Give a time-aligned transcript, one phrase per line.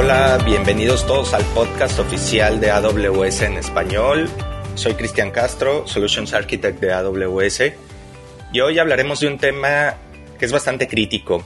[0.00, 4.30] Hola, bienvenidos todos al podcast oficial de AWS en español.
[4.76, 7.72] Soy Cristian Castro, Solutions Architect de AWS,
[8.52, 9.96] y hoy hablaremos de un tema
[10.38, 11.44] que es bastante crítico,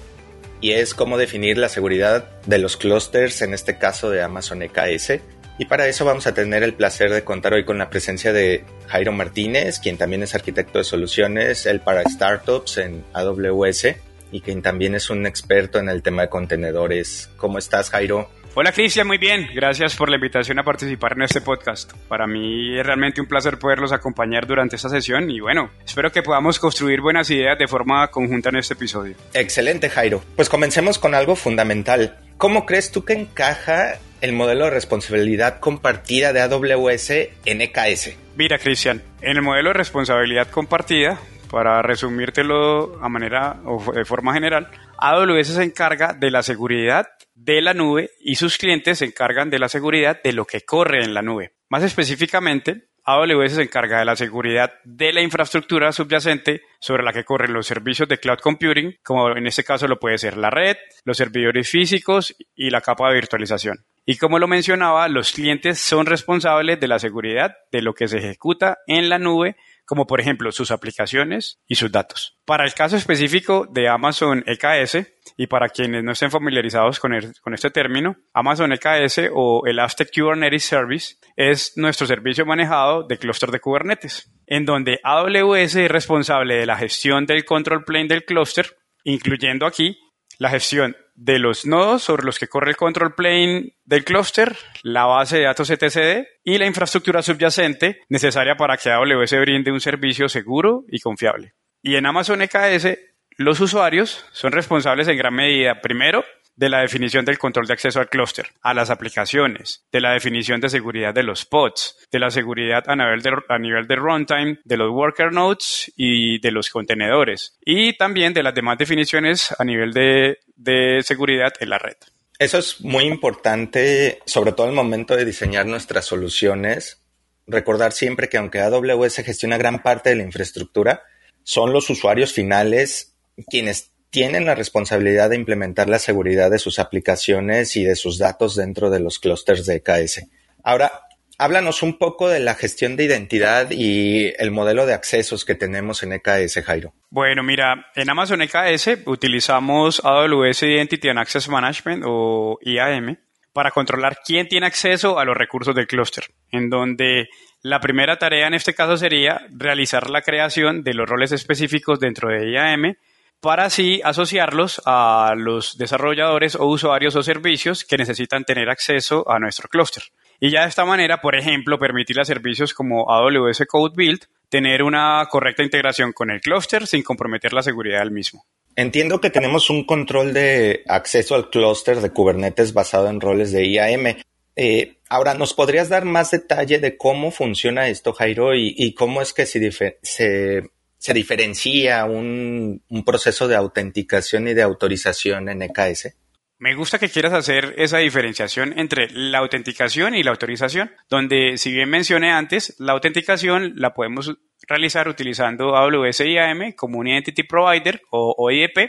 [0.60, 5.20] y es cómo definir la seguridad de los clusters, en este caso de Amazon EKS.
[5.58, 8.66] Y para eso vamos a tener el placer de contar hoy con la presencia de
[8.86, 13.96] Jairo Martínez, quien también es arquitecto de soluciones, él para startups en AWS
[14.30, 17.30] y quien también es un experto en el tema de contenedores.
[17.38, 18.28] ¿Cómo estás, Jairo?
[18.54, 19.48] Hola Cristian, muy bien.
[19.54, 21.90] Gracias por la invitación a participar en este podcast.
[22.06, 26.22] Para mí es realmente un placer poderlos acompañar durante esta sesión y bueno, espero que
[26.22, 29.16] podamos construir buenas ideas de forma conjunta en este episodio.
[29.32, 30.22] Excelente Jairo.
[30.36, 32.18] Pues comencemos con algo fundamental.
[32.36, 37.10] ¿Cómo crees tú que encaja el modelo de responsabilidad compartida de AWS
[37.46, 38.18] en EKS?
[38.36, 41.18] Mira Cristian, en el modelo de responsabilidad compartida
[41.50, 44.68] para resumírtelo a manera o de forma general,
[44.98, 47.08] AWS se encarga de la seguridad
[47.44, 51.02] de la nube y sus clientes se encargan de la seguridad de lo que corre
[51.02, 51.54] en la nube.
[51.68, 57.24] Más específicamente, AWS se encarga de la seguridad de la infraestructura subyacente sobre la que
[57.24, 60.76] corren los servicios de cloud computing, como en este caso lo puede ser la red,
[61.04, 63.84] los servidores físicos y la capa de virtualización.
[64.06, 68.18] Y como lo mencionaba, los clientes son responsables de la seguridad de lo que se
[68.18, 72.38] ejecuta en la nube como por ejemplo sus aplicaciones y sus datos.
[72.44, 77.54] Para el caso específico de Amazon EKS, y para quienes no estén familiarizados con, con
[77.54, 83.60] este término, Amazon EKS o Elastic Kubernetes Service es nuestro servicio manejado de clúster de
[83.60, 89.66] Kubernetes, en donde AWS es responsable de la gestión del control plane del clúster, incluyendo
[89.66, 89.98] aquí
[90.38, 95.04] la gestión de los nodos sobre los que corre el control plane del clúster, la
[95.04, 100.28] base de datos etcd y la infraestructura subyacente necesaria para que AWS brinde un servicio
[100.28, 101.54] seguro y confiable.
[101.82, 102.98] Y en Amazon EKS,
[103.36, 106.24] los usuarios son responsables en gran medida, primero,
[106.56, 110.60] de la definición del control de acceso al clúster, a las aplicaciones, de la definición
[110.60, 114.58] de seguridad de los pods, de la seguridad a nivel de, a nivel de runtime,
[114.64, 119.64] de los worker nodes y de los contenedores, y también de las demás definiciones a
[119.64, 121.96] nivel de, de seguridad en la red.
[122.38, 127.00] Eso es muy importante, sobre todo al momento de diseñar nuestras soluciones.
[127.46, 131.02] Recordar siempre que aunque AWS gestiona gran parte de la infraestructura,
[131.44, 133.16] son los usuarios finales
[133.48, 138.54] quienes tienen la responsabilidad de implementar la seguridad de sus aplicaciones y de sus datos
[138.54, 140.26] dentro de los clústeres de EKS.
[140.62, 141.06] Ahora,
[141.38, 146.02] háblanos un poco de la gestión de identidad y el modelo de accesos que tenemos
[146.02, 146.92] en EKS, Jairo.
[147.08, 153.16] Bueno, mira, en Amazon EKS utilizamos AWS Identity and Access Management o IAM
[153.54, 157.30] para controlar quién tiene acceso a los recursos del clúster, en donde
[157.62, 162.28] la primera tarea en este caso sería realizar la creación de los roles específicos dentro
[162.28, 162.94] de IAM
[163.42, 169.40] para así asociarlos a los desarrolladores o usuarios o servicios que necesitan tener acceso a
[169.40, 170.04] nuestro clúster.
[170.38, 174.84] Y ya de esta manera, por ejemplo, permitirle a servicios como AWS Code Build tener
[174.84, 178.44] una correcta integración con el clúster sin comprometer la seguridad del mismo.
[178.76, 183.66] Entiendo que tenemos un control de acceso al clúster de Kubernetes basado en roles de
[183.66, 184.18] IAM.
[184.54, 189.32] Eh, ahora, ¿nos podrías dar más detalle de cómo funciona esto, Jairo, y, cómo es
[189.32, 190.70] que se, se
[191.02, 196.16] se diferencia un, proceso de autenticación y de autorización en EKS?
[196.58, 201.72] Me gusta que quieras hacer esa diferenciación entre la autenticación y la autorización, donde si
[201.72, 204.32] bien mencioné antes, la autenticación la podemos
[204.68, 208.88] realizar utilizando AWS IAM como un Identity Provider o OIDP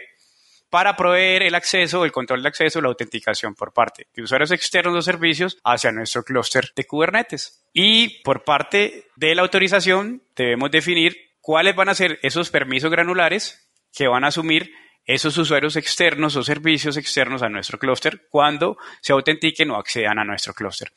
[0.69, 4.96] para proveer el acceso, el control de acceso, la autenticación por parte de usuarios externos
[4.96, 7.66] o servicios hacia nuestro clúster de Kubernetes.
[7.73, 13.69] Y por parte de la autorización debemos definir cuáles van a ser esos permisos granulares
[13.91, 14.73] que van a asumir
[15.05, 20.23] esos usuarios externos o servicios externos a nuestro clúster cuando se autentiquen o accedan a
[20.23, 20.93] nuestro clúster.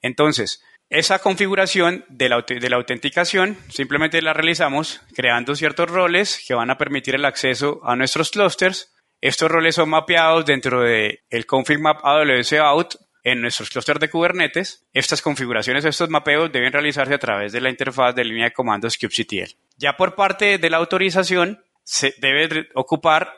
[0.00, 2.36] Entonces, esa configuración de la,
[2.76, 8.30] autenticación simplemente la realizamos creando ciertos roles que van a permitir el acceso a nuestros
[8.30, 8.94] clusters.
[9.20, 12.94] Estos roles son mapeados dentro del el config map AWS out
[13.30, 17.70] en nuestros clústeres de Kubernetes, estas configuraciones, estos mapeos deben realizarse a través de la
[17.70, 19.54] interfaz de línea de comandos kubectl.
[19.76, 23.32] Ya por parte de la autorización, se debe ocupar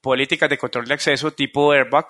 [0.00, 2.06] políticas de control de acceso tipo airbag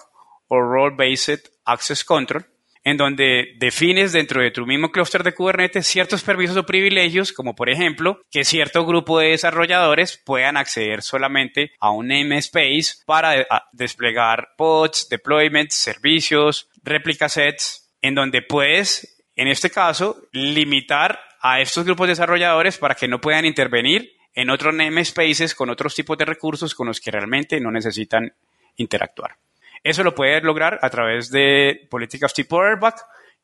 [0.49, 2.45] o role-based access control,
[2.83, 7.55] en donde defines dentro de tu mismo clúster de Kubernetes ciertos permisos o privilegios, como
[7.55, 13.47] por ejemplo que cierto grupo de desarrolladores puedan acceder solamente a un namespace para eh,
[13.73, 21.85] desplegar pods, deployments, servicios, réplica sets, en donde puedes, en este caso, limitar a estos
[21.85, 26.25] grupos de desarrolladores para que no puedan intervenir en otros namespaces con otros tipos de
[26.25, 28.33] recursos con los que realmente no necesitan
[28.77, 29.37] interactuar.
[29.83, 32.95] Eso lo puedes lograr a través de políticas tipo airbag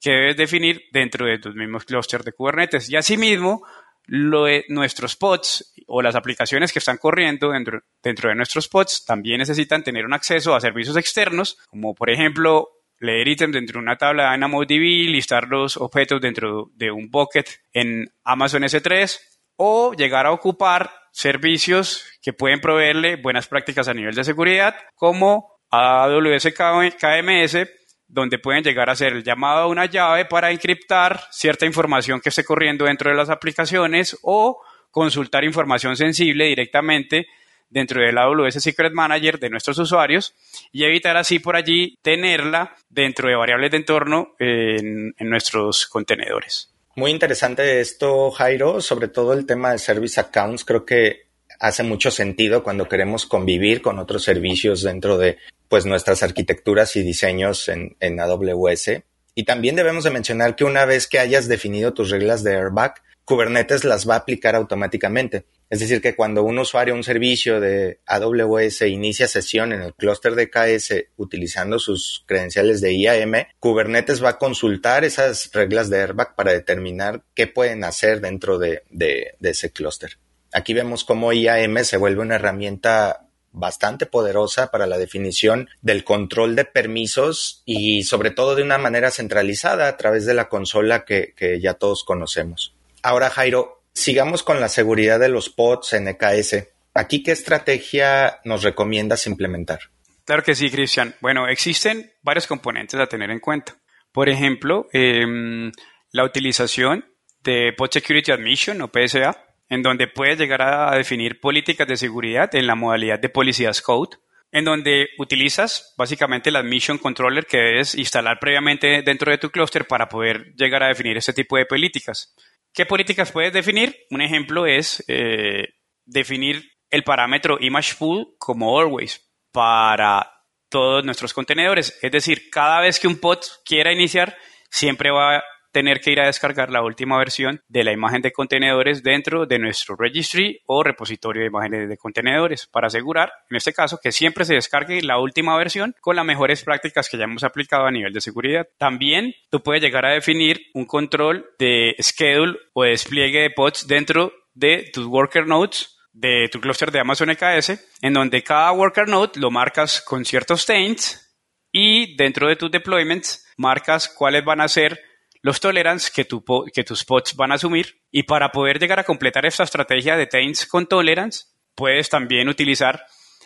[0.00, 2.88] que debes definir dentro de tus mismos clústeres de Kubernetes.
[2.88, 3.62] Y asimismo,
[4.08, 9.84] nuestros pods o las aplicaciones que están corriendo dentro, dentro de nuestros pods también necesitan
[9.84, 14.24] tener un acceso a servicios externos, como por ejemplo leer ítems dentro de una tabla
[14.24, 19.18] de DynamoDB, listar los objetos dentro de un bucket en Amazon S3
[19.56, 25.60] o llegar a ocupar servicios que pueden proveerle buenas prácticas a nivel de seguridad, como
[25.70, 27.68] AWS KMS,
[28.06, 32.28] donde pueden llegar a hacer el llamado a una llave para encriptar cierta información que
[32.28, 34.60] esté corriendo dentro de las aplicaciones o
[34.90, 37.26] consultar información sensible directamente
[37.70, 40.34] dentro del AWS Secret Manager de nuestros usuarios
[40.72, 46.72] y evitar así por allí tenerla dentro de variables de entorno en, en nuestros contenedores.
[46.96, 50.64] Muy interesante esto, Jairo, sobre todo el tema de service accounts.
[50.64, 51.30] Creo que
[51.60, 55.38] hace mucho sentido cuando queremos convivir con otros servicios dentro de
[55.68, 59.02] pues nuestras arquitecturas y diseños en, en AWS.
[59.34, 62.94] Y también debemos de mencionar que una vez que hayas definido tus reglas de airbag,
[63.30, 65.46] Kubernetes las va a aplicar automáticamente.
[65.68, 70.34] Es decir, que cuando un usuario, un servicio de AWS inicia sesión en el clúster
[70.34, 76.34] de KS utilizando sus credenciales de IAM, Kubernetes va a consultar esas reglas de airbag
[76.34, 80.18] para determinar qué pueden hacer dentro de, de ese clúster.
[80.52, 86.56] Aquí vemos cómo IAM se vuelve una herramienta bastante poderosa para la definición del control
[86.56, 91.60] de permisos y sobre todo de una manera centralizada a través de la consola que,
[91.62, 92.74] ya todos conocemos.
[93.02, 96.68] Ahora, Jairo, sigamos con la seguridad de los pods en EKS.
[96.94, 99.80] ¿Aquí qué estrategia nos recomiendas implementar?
[100.24, 101.14] Claro que sí, Cristian.
[101.20, 103.76] Bueno, existen varios componentes a tener en cuenta.
[104.12, 105.72] Por ejemplo, em,
[106.12, 107.04] la utilización
[107.42, 109.36] de Pod Security Admission o PSA,
[109.68, 114.18] en donde puedes llegar a definir políticas de seguridad en la modalidad de Policies Code,
[114.52, 119.86] en donde utilizas básicamente la Admission Controller que debes instalar previamente dentro de tu clúster
[119.86, 122.34] para poder llegar a definir este tipo de políticas.
[122.72, 123.96] ¿Qué políticas puedes definir?
[124.10, 125.68] Un ejemplo es eh,
[126.04, 127.96] definir el parámetro image
[128.38, 130.30] como always para
[130.68, 131.98] todos nuestros contenedores.
[132.02, 134.36] Es decir, cada vez que un pod quiera iniciar,
[134.70, 139.02] siempre va tener que ir a descargar la última versión de la imagen de contenedores
[139.02, 143.98] dentro de nuestro registry o repositorio de imágenes de contenedores para asegurar, en este caso,
[144.02, 147.86] que siempre se descargue la última versión con las mejores prácticas que ya hemos aplicado
[147.86, 148.68] a nivel de seguridad.
[148.78, 154.32] También tú puedes llegar a definir un control de schedule o despliegue de pods dentro
[154.54, 159.38] de tus worker nodes de tu cluster de Amazon EKS, en donde cada worker node
[159.38, 161.38] lo marcas con ciertos taints
[161.72, 165.00] y dentro de tus deployments marcas cuáles van a ser
[165.42, 168.00] los tolerance que, tus pods van a asumir.
[168.10, 171.44] Y para poder llegar a completar esta estrategia de taints con tolerance,
[171.74, 173.04] puedes también utilizar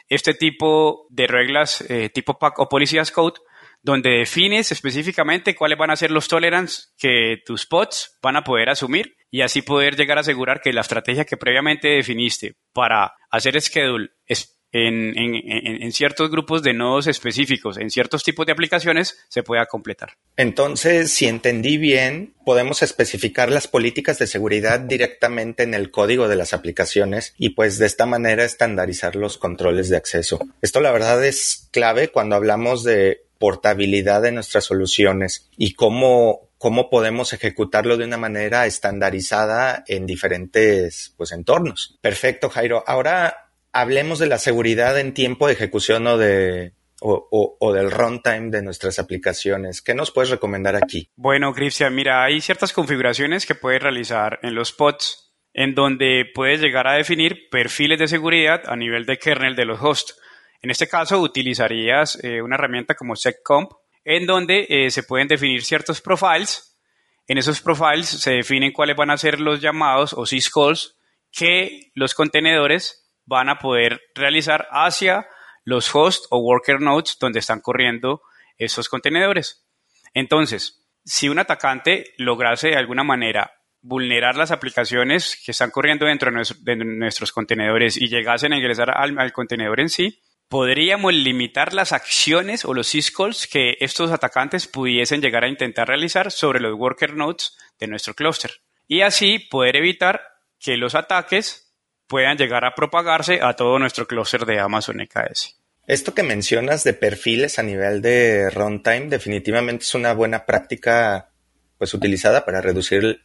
[0.09, 3.41] este tipo de reglas eh, tipo PAC o Policías Code,
[3.83, 8.71] donde defines específicamente cuáles van a ser los tolerance que tus pods van a poder
[8.71, 13.61] asumir y así poder llegar a asegurar que la estrategia que previamente definiste para hacer
[13.61, 19.67] schedule es en, ciertos grupos de nodos específicos, en ciertos tipos de aplicaciones, se pueda
[19.67, 20.17] completar.
[20.37, 26.37] Entonces, si entendí bien, podemos especificar las políticas de seguridad directamente en el código de
[26.37, 30.41] las aplicaciones y pues de esta manera estandarizar los controles de acceso.
[30.61, 36.89] Esto la verdad es clave cuando hablamos de portabilidad de nuestras soluciones y cómo cómo
[36.89, 41.99] podemos ejecutarlo de una manera estandarizada en diferentes pues entornos.
[42.01, 42.83] Perfecto, Jairo.
[42.87, 43.44] Ahora
[43.75, 46.73] hablemos de la seguridad en tiempo de ejecución o de
[47.07, 49.83] o, del runtime de nuestras aplicaciones.
[49.83, 51.11] ¿Qué nos puedes recomendar aquí?
[51.17, 56.61] Bueno, Cristian, mira, hay ciertas configuraciones que puedes realizar en los pods en donde puedes
[56.61, 60.19] llegar a definir perfiles de seguridad a nivel de kernel de los hosts.
[60.63, 63.71] En este caso, utilizarías eh, una herramienta como seccomp,
[64.05, 66.79] en donde eh, se pueden definir ciertos profiles.
[67.27, 70.97] En esos profiles se definen cuáles van a ser los llamados o syscalls
[71.31, 75.27] que los contenedores van a poder realizar hacia
[75.65, 78.23] los hosts o worker nodes donde están corriendo
[78.59, 79.67] esos contenedores.
[80.13, 86.31] Entonces, si un atacante lograse de alguna manera vulnerar las aplicaciones que están corriendo dentro
[86.61, 92.65] de, nuestros contenedores y llegasen a ingresar al, contenedor en sí, podríamos limitar las acciones
[92.65, 97.59] o los syscalls que estos atacantes pudiesen llegar a intentar realizar sobre los worker nodes
[97.79, 98.53] de nuestro clúster
[98.87, 100.23] y así poder evitar
[100.59, 101.64] que los ataques
[102.07, 105.57] puedan llegar a propagarse a todo nuestro clúster de Amazon EKS.
[105.87, 111.31] Esto que mencionas de perfiles a nivel de runtime definitivamente es una buena práctica
[111.77, 113.21] pues utilizada para reducir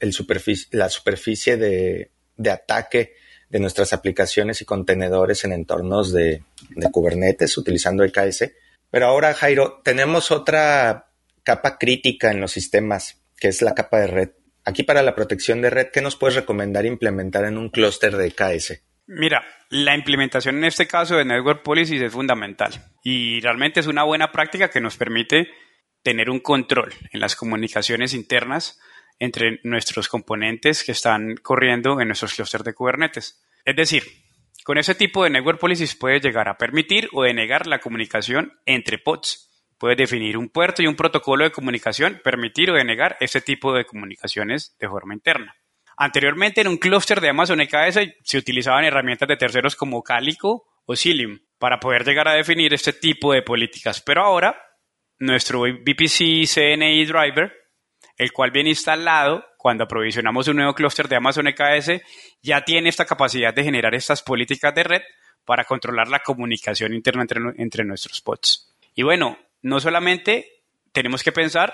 [0.71, 2.11] la superficie de,
[2.51, 3.13] ataque
[3.49, 6.43] de nuestras aplicaciones y contenedores en entornos de,
[6.91, 8.51] Kubernetes utilizando EKS.
[8.91, 11.11] Pero ahora, Jairo, tenemos otra
[11.43, 14.29] capa crítica en los sistemas, que es la capa de red.
[14.69, 18.31] Aquí para la protección de red, ¿qué nos puedes recomendar implementar en un clúster de
[18.31, 18.79] KS?
[19.07, 22.71] Mira, la implementación en este caso de Network Policies es fundamental
[23.03, 25.49] y realmente es una buena práctica que nos permite
[26.03, 28.79] tener un control en las comunicaciones internas
[29.17, 33.43] entre nuestros componentes que están corriendo en nuestros clústeres de Kubernetes.
[33.65, 34.03] Es decir,
[34.63, 38.99] con ese tipo de Network Policies puede llegar a permitir o denegar la comunicación entre
[38.99, 39.48] pods.
[39.79, 43.85] Puede definir un puerto y un protocolo de comunicación, permitir o denegar ese tipo de
[43.85, 45.55] comunicaciones de forma interna.
[45.97, 50.95] Anteriormente, en un clúster de Amazon EKS se utilizaban herramientas de terceros como Calico o
[50.95, 54.01] Cilium para poder llegar a definir este tipo de políticas.
[54.01, 54.61] Pero ahora,
[55.17, 57.59] nuestro VPC CNI Driver
[58.19, 62.01] el cual viene instalado cuando aprovisionamos un nuevo clúster de Amazon EKS,
[62.41, 65.01] ya tiene esta capacidad de generar estas políticas de red
[65.45, 67.25] para controlar la comunicación interna
[67.57, 68.75] entre, nuestros pods.
[68.93, 71.73] Y bueno, no solamente tenemos que pensar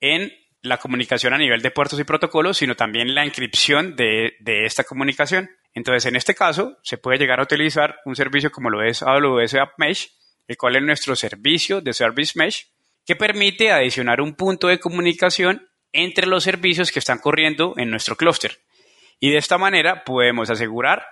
[0.00, 0.32] en
[0.62, 4.84] la comunicación a nivel de puertos y protocolos, sino también la inscripción de, de, esta
[4.84, 5.50] comunicación.
[5.72, 9.54] Entonces, en este caso, se puede llegar a utilizar un servicio como lo es AWS
[9.54, 10.12] App Mesh,
[10.46, 12.66] el cual es nuestro servicio de Service Mesh,
[13.06, 18.16] que permite adicionar un punto de comunicación entre los servicios que están corriendo en nuestro
[18.16, 18.58] clúster.
[19.18, 21.04] Y de esta manera podemos asegurar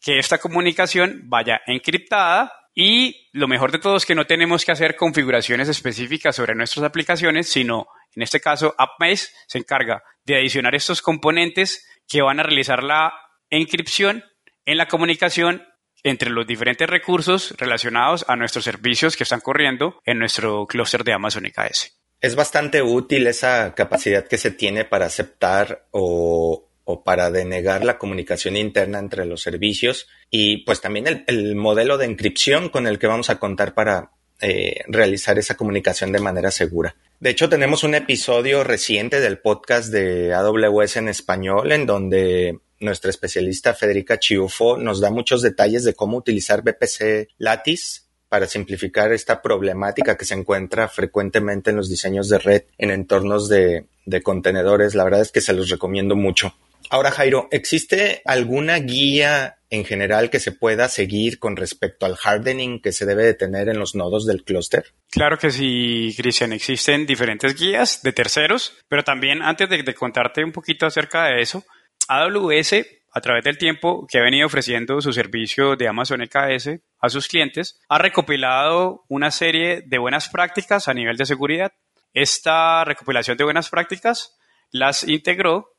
[0.00, 4.72] que esta comunicación vaya encriptada y lo mejor de todo es que no tenemos que
[4.72, 10.74] hacer configuraciones específicas sobre nuestras aplicaciones, sino en este caso AppMesh se encarga de adicionar
[10.74, 13.12] estos componentes que van a realizar la
[13.50, 14.24] encripción
[14.64, 15.64] en la comunicación
[16.04, 21.12] entre los diferentes recursos relacionados a nuestros servicios que están corriendo en nuestro clúster de
[21.12, 26.68] Amazon EKS es bastante útil esa capacidad que se tiene para aceptar o,
[27.00, 32.68] para denegar la comunicación interna entre los servicios y pues también el, modelo de encripción
[32.68, 36.94] con el que vamos a contar para eh, realizar esa comunicación de manera segura.
[37.20, 43.10] De hecho, tenemos un episodio reciente del podcast de AWS en español en donde nuestra
[43.10, 49.42] especialista Federica Chiufo nos da muchos detalles de cómo utilizar VPC Lattice para simplificar esta
[49.42, 53.86] problemática que se encuentra frecuentemente en los diseños de red en entornos de,
[54.22, 54.94] contenedores.
[54.94, 56.54] La verdad es que se los recomiendo mucho.
[56.92, 62.82] Ahora, Jairo, ¿existe alguna guía en general que se pueda seguir con respecto al hardening
[62.82, 64.84] que se debe de tener en los nodos del clúster?
[65.10, 66.52] Claro que sí, Cristian.
[66.52, 71.40] Existen diferentes guías de terceros, pero también antes de, de contarte un poquito acerca de
[71.40, 71.64] eso,
[72.08, 72.74] AWS
[73.10, 77.26] a través del tiempo que ha venido ofreciendo su servicio de Amazon EKS a sus
[77.26, 81.72] clientes, ha recopilado una serie de buenas prácticas a nivel de seguridad.
[82.12, 84.36] Esta recopilación de buenas prácticas
[84.70, 85.71] las integró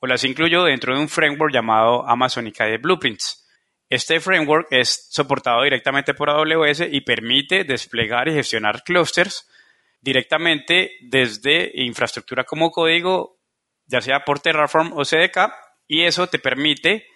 [0.00, 3.46] o las incluyó dentro de un framework llamado Amazon EKS Blueprints.
[3.88, 9.48] Este framework es soportado directamente por AWS y permite desplegar y gestionar clusters
[10.00, 13.38] directamente desde infraestructura como código,
[13.86, 15.52] ya sea por Terraform o CDK,
[15.86, 17.06] y eso te permite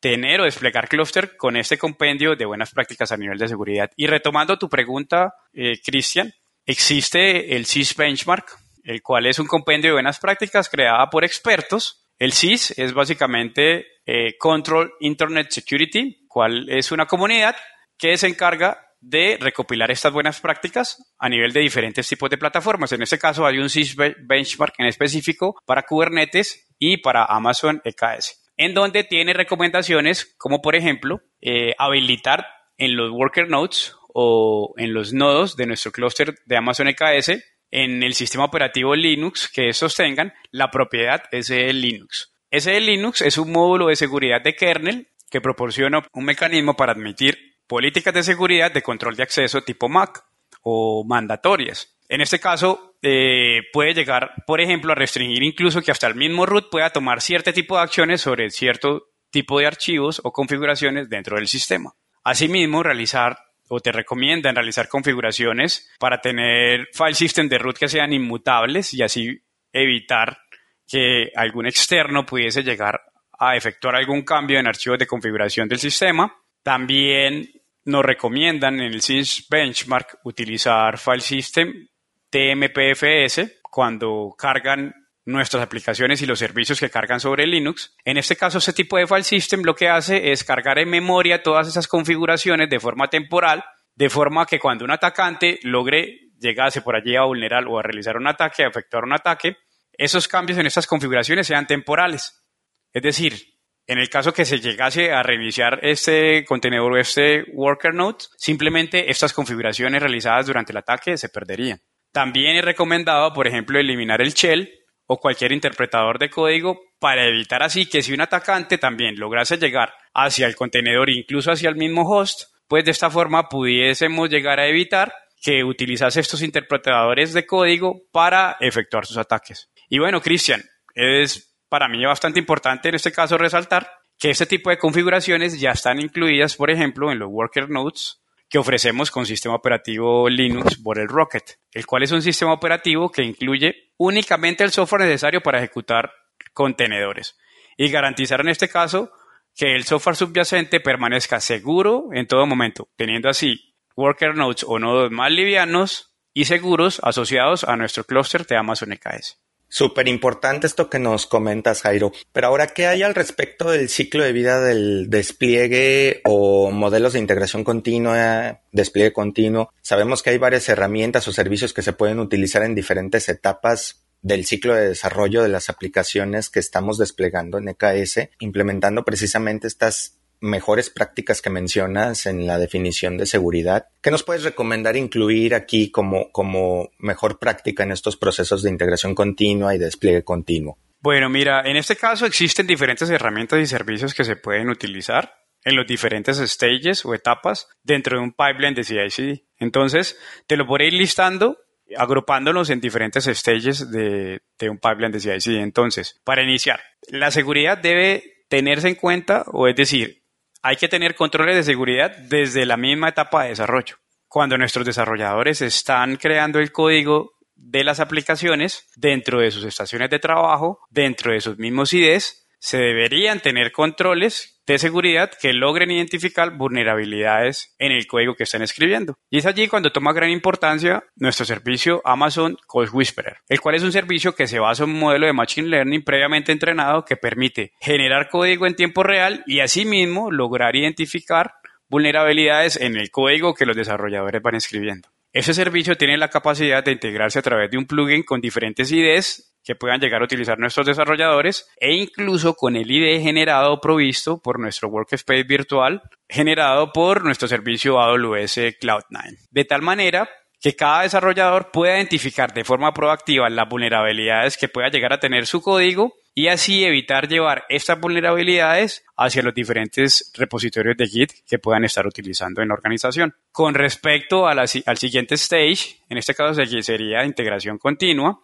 [0.00, 3.90] tener o desplegar clúster con este compendio de buenas prácticas a nivel de seguridad.
[3.96, 6.32] Y retomando tu pregunta, eh, Cristian,
[6.64, 8.46] existe el CIS Benchmark,
[8.84, 12.03] el cual es un compendio de buenas prácticas creada por expertos.
[12.18, 17.56] El CIS es básicamente eh, Control Internet Security, cual es una comunidad
[17.98, 22.92] que se encarga de recopilar estas buenas prácticas a nivel de diferentes tipos de plataformas.
[22.92, 28.52] En este caso hay un CIS Benchmark en específico para Kubernetes y para Amazon EKS,
[28.56, 32.46] en donde tiene recomendaciones como por ejemplo eh, habilitar
[32.78, 37.42] en los worker nodes o en los nodos de nuestro clúster de Amazon EKS
[37.74, 42.32] en el sistema operativo Linux que sostengan la propiedad SE Linux.
[42.52, 47.56] SE Linux es un módulo de seguridad de kernel que proporciona un mecanismo para admitir
[47.66, 50.24] políticas de seguridad de control de acceso tipo MAC
[50.62, 51.98] o mandatorias.
[52.08, 56.46] En este caso, eh, puede llegar, por ejemplo, a restringir incluso que hasta el mismo
[56.46, 61.38] root pueda tomar cierto tipo de acciones sobre cierto tipo de archivos o configuraciones dentro
[61.38, 61.92] del sistema.
[62.22, 63.36] Asimismo, realizar
[63.74, 69.02] o te recomiendan realizar configuraciones para tener file system de root que sean inmutables y
[69.02, 69.36] así
[69.72, 70.38] evitar
[70.86, 73.00] que algún externo pudiese llegar
[73.36, 76.32] a efectuar algún cambio en archivos de configuración del sistema.
[76.62, 77.50] También
[77.86, 81.88] nos recomiendan en el SYS Benchmark utilizar file system
[82.30, 87.94] TMPFS cuando cargan nuestras aplicaciones y los servicios que cargan sobre Linux.
[88.04, 91.42] En este caso, este tipo de file system lo que hace es cargar en memoria
[91.42, 93.64] todas esas configuraciones de forma temporal,
[93.94, 98.16] de forma que cuando un atacante logre llegarse por allí a vulnerar o a realizar
[98.16, 99.56] un ataque, a efectuar un ataque,
[99.92, 102.44] esos cambios en estas configuraciones sean temporales.
[102.92, 103.54] Es decir,
[103.86, 109.10] en el caso que se llegase a reiniciar este contenedor o este worker node, simplemente
[109.10, 111.80] estas configuraciones realizadas durante el ataque se perderían.
[112.12, 117.62] También es recomendado, por ejemplo, eliminar el shell o cualquier interpretador de código para evitar
[117.62, 122.02] así que si un atacante también lograse llegar hacia el contenedor, incluso hacia el mismo
[122.02, 128.00] host, pues de esta forma pudiésemos llegar a evitar que utilizase estos interpretadores de código
[128.10, 129.70] para efectuar sus ataques.
[129.90, 130.62] Y bueno, Cristian,
[130.94, 135.72] es para mí bastante importante en este caso resaltar que este tipo de configuraciones ya
[135.72, 141.06] están incluidas, por ejemplo, en los worker nodes que ofrecemos con sistema operativo Linux Bottle
[141.06, 146.12] Rocket, el cual es un sistema operativo que incluye únicamente el software necesario para ejecutar
[146.52, 147.36] contenedores
[147.76, 149.10] y garantizar en este caso
[149.54, 155.10] que el software subyacente permanezca seguro en todo momento, teniendo así worker nodes o nodos
[155.10, 159.43] más livianos y seguros asociados a nuestro clúster de Amazon EKS.
[159.74, 162.12] Súper importante esto que nos comentas, Jairo.
[162.32, 167.18] Pero ahora, ¿qué hay al respecto del ciclo de vida del despliegue o modelos de
[167.18, 169.72] integración continua, despliegue continuo?
[169.82, 174.46] Sabemos que hay varias herramientas o servicios que se pueden utilizar en diferentes etapas del
[174.46, 180.90] ciclo de desarrollo de las aplicaciones que estamos desplegando en EKS, implementando precisamente estas mejores
[180.90, 183.86] prácticas que mencionas en la definición de seguridad.
[184.02, 189.14] ¿Qué nos puedes recomendar incluir aquí como, como mejor práctica en estos procesos de integración
[189.14, 190.78] continua y despliegue continuo?
[191.00, 195.34] Bueno, mira, en este caso existen diferentes herramientas y servicios que se pueden utilizar
[195.64, 199.46] en los diferentes stages o etapas dentro de un pipeline de CI/CD.
[199.58, 201.58] Entonces, te lo a ir listando
[201.96, 205.60] agrupándonos en diferentes stages de, de un pipeline de CI/CD.
[205.60, 210.23] Entonces, para iniciar, la seguridad debe tenerse en cuenta, o es decir,
[210.64, 213.96] hay que tener controles de seguridad desde la misma etapa de desarrollo.
[214.26, 220.20] Cuando nuestros desarrolladores están creando el código de las aplicaciones dentro de sus estaciones de
[220.20, 226.56] trabajo, dentro de sus mismos IDs, se deberían tener controles de seguridad que logren identificar
[226.56, 229.18] vulnerabilidades en el código que están escribiendo.
[229.30, 233.82] Y es allí cuando toma gran importancia nuestro servicio Amazon Code Whisperer, el cual es
[233.82, 237.72] un servicio que se basa en un modelo de Machine Learning previamente entrenado que permite
[237.80, 241.52] generar código en tiempo real y asimismo lograr identificar
[241.88, 245.08] vulnerabilidades en el código que los desarrolladores van escribiendo.
[245.32, 249.53] Ese servicio tiene la capacidad de integrarse a través de un plugin con diferentes IDs
[249.64, 254.60] que puedan llegar a utilizar nuestros desarrolladores e incluso con el ID generado provisto por
[254.60, 259.38] nuestro workspace virtual generado por nuestro servicio AWS Cloud9.
[259.50, 260.28] De tal manera
[260.60, 265.46] que cada desarrollador pueda identificar de forma proactiva las vulnerabilidades que pueda llegar a tener
[265.46, 271.58] su código y así evitar llevar estas vulnerabilidades hacia los diferentes repositorios de Git que
[271.58, 273.34] puedan estar utilizando en la organización.
[273.52, 278.43] Con respecto al siguiente stage, en este caso sería integración continua,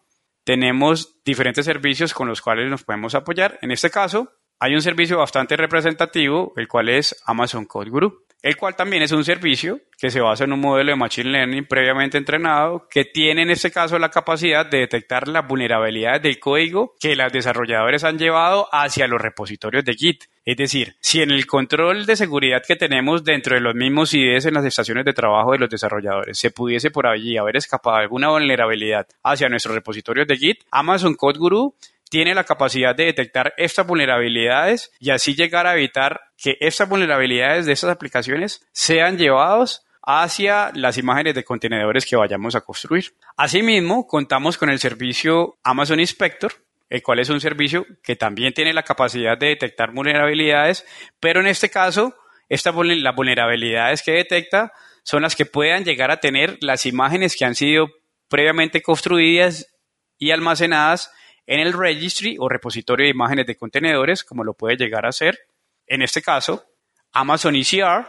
[0.50, 3.60] tenemos diferentes servicios con los cuales nos podemos apoyar.
[3.62, 8.56] En este caso, hay un servicio bastante representativo, el cual es Amazon Code Guru, el
[8.56, 12.16] cual también es un servicio que se basa en un modelo de Machine Learning previamente
[12.16, 17.16] entrenado que tiene en este caso la capacidad de detectar las vulnerabilidades del código que
[17.16, 20.24] los desarrolladores han llevado hacia los repositorios de Git.
[20.44, 24.46] Es decir, si en el control de seguridad que tenemos dentro de los mismos IDs
[24.46, 28.30] en las estaciones de trabajo de los desarrolladores se pudiese por allí haber escapado alguna
[28.30, 31.74] vulnerabilidad hacia nuestros repositorios de Git, Amazon Code Guru
[32.10, 37.66] tiene la capacidad de detectar estas vulnerabilidades y así llegar a evitar que estas vulnerabilidades
[37.66, 43.14] de estas aplicaciones sean llevados hacia las imágenes de contenedores que vayamos a construir.
[43.36, 46.52] Asimismo, contamos con el servicio Amazon Inspector,
[46.88, 50.84] el cual es un servicio que también tiene la capacidad de detectar vulnerabilidades,
[51.20, 52.16] pero en este caso,
[52.48, 54.72] las vulnerabilidades que detecta
[55.04, 57.88] son las que puedan llegar a tener las imágenes que han sido
[58.28, 59.72] previamente construidas
[60.18, 61.12] y almacenadas
[61.50, 65.36] en el registry o repositorio de imágenes de contenedores, como lo puede llegar a ser,
[65.84, 66.64] en este caso,
[67.10, 68.06] Amazon ECR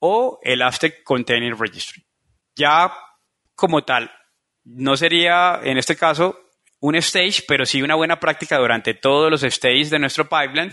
[0.00, 2.04] o el Aztec Container Registry.
[2.56, 2.92] Ya
[3.54, 4.10] como tal,
[4.64, 6.36] no sería en este caso
[6.80, 10.72] un stage, pero sí una buena práctica durante todos los stages de nuestro pipeline,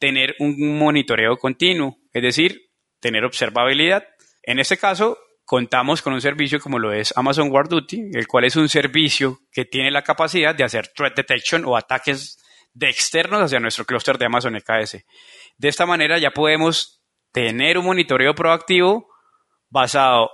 [0.00, 4.04] tener un monitoreo continuo, es decir, tener observabilidad.
[4.42, 8.44] En este caso, contamos con un servicio como lo es Amazon Guard Duty, el cual
[8.44, 12.38] es un servicio que tiene la capacidad de hacer threat detection o ataques
[12.72, 15.04] de externos hacia nuestro clúster de Amazon EKS.
[15.56, 17.02] De esta manera ya podemos
[17.32, 19.08] tener un monitoreo proactivo
[19.68, 20.30] basado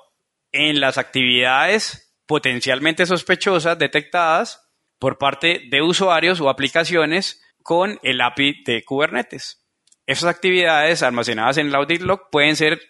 [0.52, 8.62] en las actividades potencialmente sospechosas detectadas por parte de usuarios o aplicaciones con el API
[8.64, 9.66] de Kubernetes.
[10.06, 12.80] Esas actividades almacenadas en el audit log pueden ser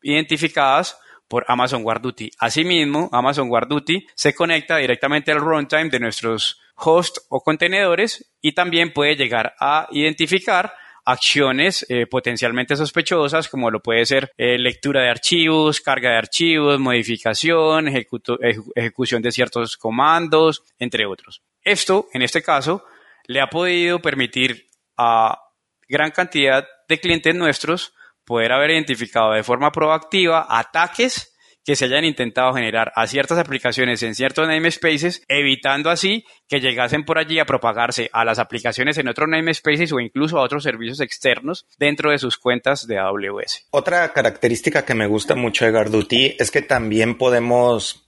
[0.00, 0.98] identificadas
[1.32, 2.30] por Amazon Guard Duty.
[2.40, 8.52] Asimismo, Amazon Guard Duty se conecta directamente al runtime de nuestros hosts o contenedores y
[8.52, 10.74] también puede llegar a identificar
[11.06, 16.78] acciones eh, potencialmente sospechosas, como lo puede ser eh, lectura de archivos, carga de archivos,
[16.78, 21.40] modificación, ejecución de ciertos comandos, entre otros.
[21.64, 22.84] Esto, en este caso,
[23.24, 24.68] le ha podido permitir
[24.98, 25.40] a
[25.88, 31.32] gran cantidad de clientes nuestros poder haber identificado de forma proactiva ataques
[31.64, 37.04] que se hayan intentado generar a ciertas aplicaciones en ciertos namespaces, evitando así que llegasen
[37.04, 41.00] por allí a propagarse a las aplicaciones en otros namespaces o incluso a otros servicios
[41.00, 43.68] externos dentro de sus cuentas de AWS.
[43.70, 48.01] Otra característica que me gusta mucho de Garduti es que también podemos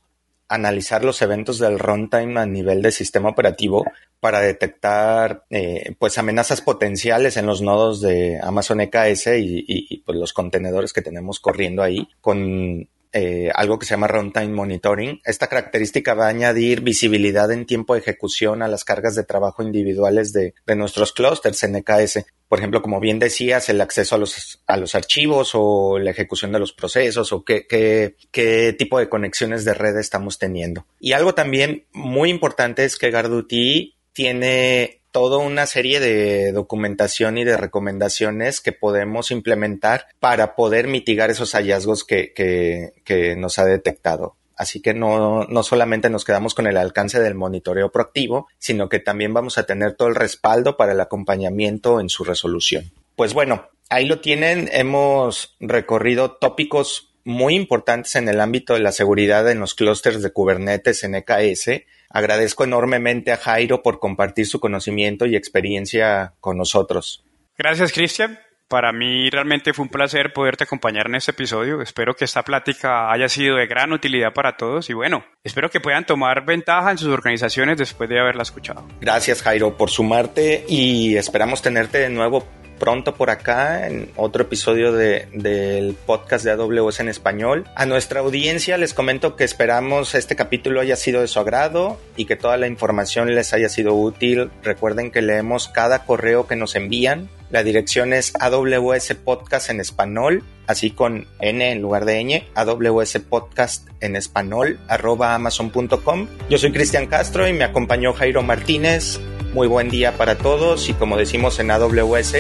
[0.49, 3.85] analizar los eventos del runtime a nivel de sistema operativo
[4.21, 10.19] para detectar eh, pues amenazas potenciales en los nodos de Amazon EKS y, y, pues
[10.19, 15.21] los contenedores que tenemos corriendo ahí con eh, algo que se llama runtime monitoring.
[15.25, 19.63] Esta característica va a añadir visibilidad en tiempo de ejecución a las cargas de trabajo
[19.63, 22.27] individuales de, nuestros clusters en EKS.
[22.49, 26.51] Por ejemplo, como bien decías, el acceso a los, a los archivos o la ejecución
[26.51, 30.85] de los procesos o qué, qué, qué tipo de conexiones de red estamos teniendo.
[30.99, 37.45] Y algo también muy importante es que Garduti tiene toda una serie de documentación y
[37.45, 44.35] de recomendaciones que podemos implementar para poder mitigar esos hallazgos que, nos ha detectado.
[44.57, 48.99] Así que no, no solamente nos quedamos con el alcance del monitoreo proactivo, sino que
[48.99, 52.91] también vamos a tener todo el respaldo para el acompañamiento en su resolución.
[53.15, 54.69] Pues bueno, ahí lo tienen.
[54.73, 60.33] Hemos recorrido tópicos muy importantes en el ámbito de la seguridad en los clústeres de
[60.33, 61.71] Kubernetes en EKS.
[62.15, 67.25] Agradezco enormemente a Jairo por compartir su conocimiento y experiencia con nosotros.
[67.59, 68.39] Gracias, Cristian.
[68.69, 71.83] Para mí realmente fue un placer poderte acompañar en este episodio.
[71.83, 75.81] Espero que esta plática haya sido de gran utilidad para todos y bueno, espero que
[75.81, 78.87] puedan tomar ventaja en sus organizaciones después de haberla escuchado.
[79.01, 82.47] Gracias Jairo por sumarte y esperamos tenerte de nuevo
[82.79, 87.65] pronto por acá en otro episodio de, del podcast de AWS en español.
[87.75, 92.27] A nuestra audiencia les comento que esperamos este capítulo haya sido de su agrado y
[92.27, 94.51] que toda la información les haya sido útil.
[94.63, 97.29] Recuerden que leemos cada correo que nos envían.
[97.51, 103.19] La dirección es AWS Podcast en español, así con N en lugar de ñ, AWS
[103.29, 106.27] Podcast en español, arroba amazon.com.
[106.51, 109.21] Yo soy Cristian Castro y me acompañó Jairo Martínez.
[109.55, 112.39] Muy buen día para todos y como decimos en AWS,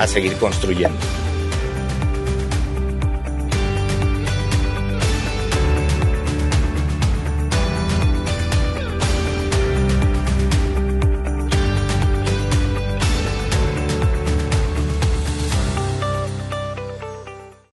[0.00, 0.98] a seguir construyendo.